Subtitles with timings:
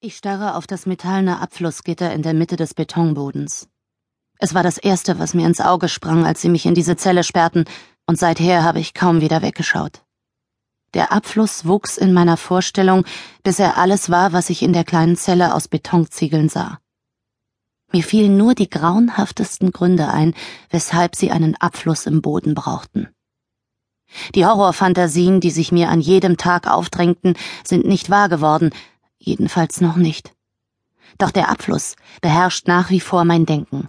[0.00, 3.70] Ich starre auf das metallene Abflussgitter in der Mitte des Betonbodens.
[4.38, 7.24] Es war das Erste, was mir ins Auge sprang, als sie mich in diese Zelle
[7.24, 7.64] sperrten,
[8.06, 10.04] und seither habe ich kaum wieder weggeschaut.
[10.92, 13.06] Der Abfluss wuchs in meiner Vorstellung,
[13.42, 16.78] bis er alles war, was ich in der kleinen Zelle aus Betonziegeln sah.
[17.90, 20.34] Mir fielen nur die grauenhaftesten Gründe ein,
[20.68, 23.08] weshalb sie einen Abfluss im Boden brauchten.
[24.34, 27.34] Die Horrorfantasien, die sich mir an jedem Tag aufdrängten,
[27.64, 28.70] sind nicht wahr geworden,
[29.26, 30.32] jedenfalls noch nicht.
[31.18, 33.88] Doch der Abfluss beherrscht nach wie vor mein Denken.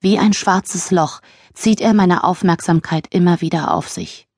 [0.00, 1.20] Wie ein schwarzes Loch
[1.54, 4.28] zieht er meine Aufmerksamkeit immer wieder auf sich.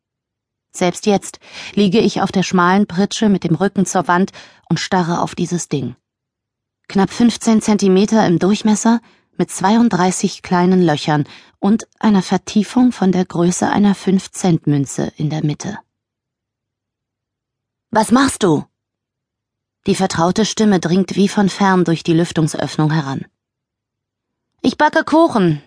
[0.73, 1.41] Selbst jetzt
[1.75, 4.31] liege ich auf der schmalen Pritsche mit dem Rücken zur Wand
[4.69, 5.97] und starre auf dieses Ding.
[6.89, 9.01] Knapp 15 Zentimeter im Durchmesser
[9.37, 11.25] mit 32 kleinen Löchern
[11.59, 15.79] und einer Vertiefung von der Größe einer 5-Cent-Münze in der Mitte.
[17.91, 18.65] Was machst du?
[19.87, 23.27] Die vertraute Stimme dringt wie von fern durch die Lüftungsöffnung heran.
[24.61, 25.63] Ich backe Kuchen.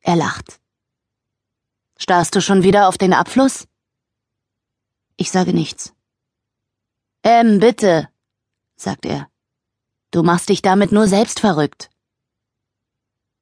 [0.00, 0.58] Er lacht.
[1.98, 3.68] Starrst du schon wieder auf den Abfluss?
[5.16, 5.92] Ich sage nichts.
[7.22, 8.08] Ähm, bitte,
[8.76, 9.28] sagt er.
[10.10, 11.90] Du machst dich damit nur selbst verrückt.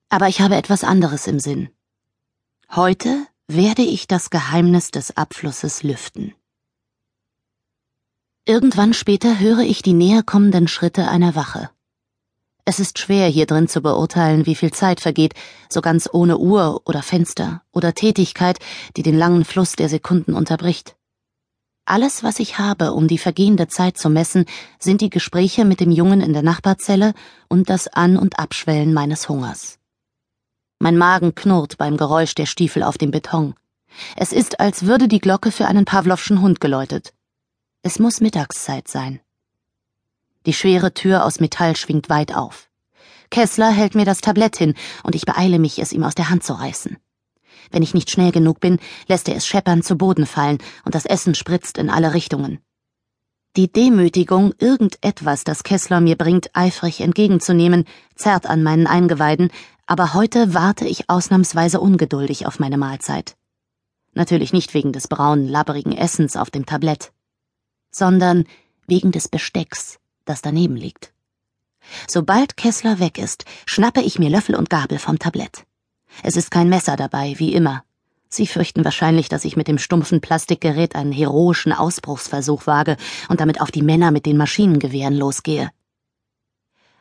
[0.08, 1.70] Aber ich habe etwas anderes im Sinn.
[2.74, 6.34] Heute werde ich das Geheimnis des Abflusses lüften.
[8.48, 11.68] Irgendwann später höre ich die näher kommenden Schritte einer Wache.
[12.64, 15.34] Es ist schwer, hier drin zu beurteilen, wie viel Zeit vergeht,
[15.68, 18.58] so ganz ohne Uhr oder Fenster oder Tätigkeit,
[18.96, 20.96] die den langen Fluss der Sekunden unterbricht.
[21.84, 24.46] Alles, was ich habe, um die vergehende Zeit zu messen,
[24.78, 27.12] sind die Gespräche mit dem Jungen in der Nachbarzelle
[27.48, 29.78] und das An- und Abschwellen meines Hungers.
[30.78, 33.56] Mein Magen knurrt beim Geräusch der Stiefel auf dem Beton.
[34.16, 37.12] Es ist, als würde die Glocke für einen Pawlowschen Hund geläutet.
[37.82, 39.20] Es muss Mittagszeit sein.
[40.46, 42.68] Die schwere Tür aus Metall schwingt weit auf.
[43.30, 46.42] Kessler hält mir das Tablett hin, und ich beeile mich, es ihm aus der Hand
[46.42, 46.96] zu reißen.
[47.70, 51.05] Wenn ich nicht schnell genug bin, lässt er es scheppern zu Boden fallen, und das
[51.05, 52.58] Essen spritzt in alle Richtungen.
[53.56, 57.84] Die Demütigung, irgendetwas, das Kessler mir bringt, eifrig entgegenzunehmen,
[58.17, 59.50] zerrt an meinen Eingeweiden,
[59.86, 63.36] aber heute warte ich ausnahmsweise ungeduldig auf meine Mahlzeit.
[64.14, 67.12] Natürlich nicht wegen des braunen, labberigen Essens auf dem Tablett
[67.90, 68.44] sondern
[68.86, 71.12] wegen des Bestecks, das daneben liegt.
[72.06, 75.64] Sobald Kessler weg ist, schnappe ich mir Löffel und Gabel vom Tablett.
[76.22, 77.84] Es ist kein Messer dabei, wie immer.
[78.28, 82.96] Sie fürchten wahrscheinlich, dass ich mit dem stumpfen Plastikgerät einen heroischen Ausbruchsversuch wage
[83.28, 85.70] und damit auf die Männer mit den Maschinengewehren losgehe.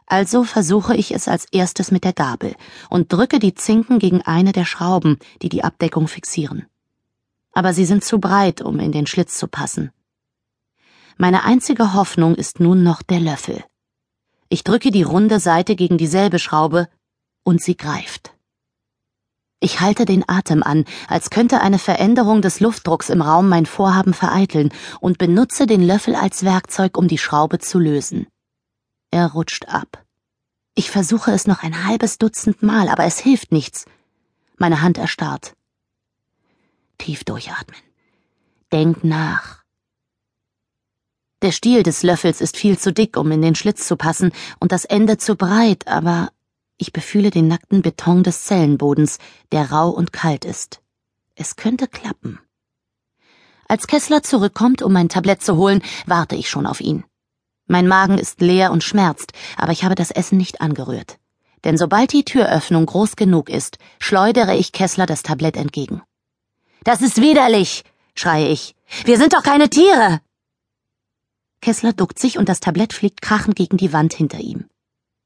[0.05, 2.55] Also versuche ich es als erstes mit der Gabel
[2.89, 6.65] und drücke die Zinken gegen eine der Schrauben, die die Abdeckung fixieren.
[7.51, 9.91] Aber sie sind zu breit, um in den Schlitz zu passen.
[11.19, 13.63] Meine einzige Hoffnung ist nun noch der Löffel.
[14.50, 16.88] Ich drücke die runde Seite gegen dieselbe Schraube
[17.44, 18.35] und sie greift.
[19.59, 24.13] Ich halte den Atem an, als könnte eine Veränderung des Luftdrucks im Raum mein Vorhaben
[24.13, 28.28] vereiteln und benutze den Löffel als Werkzeug, um die Schraube zu lösen.
[29.09, 30.05] Er rutscht ab.
[30.75, 33.85] Ich versuche es noch ein halbes Dutzend Mal, aber es hilft nichts.
[34.57, 35.53] Meine Hand erstarrt.
[36.99, 37.81] Tief durchatmen.
[38.72, 39.63] Denk nach.
[41.47, 44.74] Der Stiel des Löffels ist viel zu dick, um in den Schlitz zu passen, und
[44.74, 46.28] das Ende zu breit, aber
[46.75, 49.18] ich befühle den nackten Beton des Zellenbodens,
[49.53, 50.81] der rau und kalt ist.
[51.35, 52.38] Es könnte klappen.
[53.69, 57.06] Als Kessler zurückkommt, um mein Tablett zu holen, warte ich schon auf ihn.
[57.66, 61.18] Mein Magen ist leer und schmerzt, aber ich habe das Essen nicht angerührt.
[61.64, 66.02] Denn sobald die Türöffnung groß genug ist, schleudere ich Kessler das Tablett entgegen.
[66.84, 67.85] Das ist widerlich,
[68.16, 68.75] schreie ich.
[69.06, 70.19] Wir sind doch keine Tiere.
[71.62, 74.66] Kessler duckt sich und das Tablett fliegt krachend gegen die Wand hinter ihm.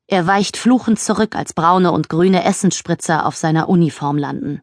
[0.07, 4.61] Er weicht fluchend zurück, als braune und grüne Essensspritzer auf seiner Uniform landen.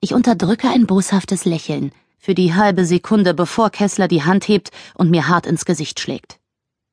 [0.00, 5.10] Ich unterdrücke ein boshaftes Lächeln für die halbe Sekunde, bevor Kessler die Hand hebt und
[5.10, 6.38] mir hart ins Gesicht schlägt.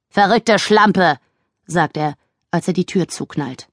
[0.10, 1.18] Verrückte Schlampe,
[1.68, 2.16] sagt er,
[2.50, 3.68] als er die Tür zuknallt.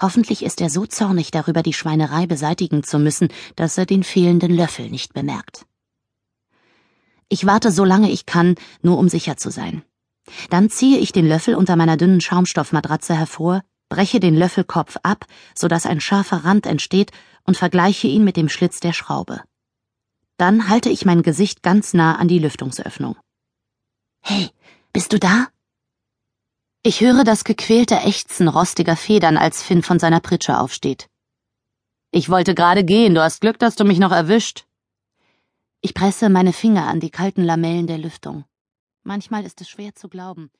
[0.00, 4.54] Hoffentlich ist er so zornig darüber, die Schweinerei beseitigen zu müssen, dass er den fehlenden
[4.54, 5.64] Löffel nicht bemerkt.
[7.28, 9.82] Ich warte so lange ich kann, nur um sicher zu sein.
[10.50, 15.68] Dann ziehe ich den Löffel unter meiner dünnen Schaumstoffmatratze hervor, breche den Löffelkopf ab, so
[15.68, 17.12] dass ein scharfer Rand entsteht
[17.44, 19.42] und vergleiche ihn mit dem Schlitz der Schraube.
[20.36, 23.16] Dann halte ich mein Gesicht ganz nah an die Lüftungsöffnung.
[24.22, 24.50] Hey,
[24.92, 25.48] bist du da?
[26.82, 31.08] Ich höre das gequälte Ächzen rostiger Federn, als Finn von seiner Pritsche aufsteht.
[32.12, 34.66] Ich wollte gerade gehen, du hast Glück, dass du mich noch erwischt.
[35.80, 38.44] Ich presse meine Finger an die kalten Lamellen der Lüftung.
[39.02, 40.50] Manchmal ist es schwer zu glauben,